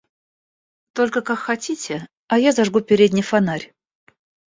Только, 0.95 1.21
как 1.21 1.37
хотите, 1.37 2.07
а 2.27 2.39
я 2.39 2.51
зажгу 2.53 2.81
передний 2.81 3.21
фонарь. 3.21 3.71